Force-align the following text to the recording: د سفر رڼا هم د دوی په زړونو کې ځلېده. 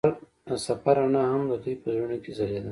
د 0.47 0.49
سفر 0.67 0.95
رڼا 1.03 1.23
هم 1.31 1.41
د 1.51 1.53
دوی 1.63 1.75
په 1.81 1.87
زړونو 1.93 2.17
کې 2.23 2.31
ځلېده. 2.37 2.69